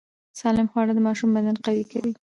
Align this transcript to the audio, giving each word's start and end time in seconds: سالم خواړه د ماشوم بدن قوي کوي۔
سالم 0.39 0.67
خواړه 0.71 0.93
د 0.95 0.99
ماشوم 1.07 1.29
بدن 1.35 1.55
قوي 1.65 1.85
کوي۔ 1.91 2.11